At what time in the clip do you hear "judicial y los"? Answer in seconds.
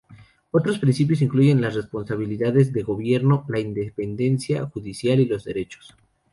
4.65-5.43